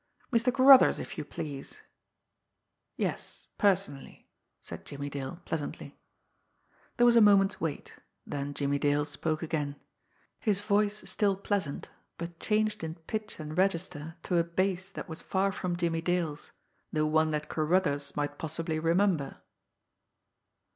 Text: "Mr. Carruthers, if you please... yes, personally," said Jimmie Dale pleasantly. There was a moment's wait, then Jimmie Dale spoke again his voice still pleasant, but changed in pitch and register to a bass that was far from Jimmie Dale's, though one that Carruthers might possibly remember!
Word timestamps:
"Mr. 0.33 0.51
Carruthers, 0.51 0.97
if 0.97 1.15
you 1.15 1.23
please... 1.23 1.83
yes, 2.97 3.49
personally," 3.59 4.27
said 4.59 4.83
Jimmie 4.83 5.11
Dale 5.11 5.39
pleasantly. 5.45 5.95
There 6.97 7.05
was 7.05 7.15
a 7.15 7.21
moment's 7.21 7.61
wait, 7.61 7.93
then 8.25 8.55
Jimmie 8.55 8.79
Dale 8.79 9.05
spoke 9.05 9.43
again 9.43 9.75
his 10.39 10.59
voice 10.59 11.07
still 11.07 11.35
pleasant, 11.35 11.91
but 12.17 12.39
changed 12.39 12.83
in 12.83 12.95
pitch 12.95 13.39
and 13.39 13.55
register 13.55 14.15
to 14.23 14.39
a 14.39 14.43
bass 14.43 14.89
that 14.89 15.07
was 15.07 15.21
far 15.21 15.51
from 15.51 15.75
Jimmie 15.77 16.01
Dale's, 16.01 16.51
though 16.91 17.05
one 17.05 17.29
that 17.29 17.47
Carruthers 17.47 18.15
might 18.15 18.39
possibly 18.39 18.79
remember! 18.79 19.37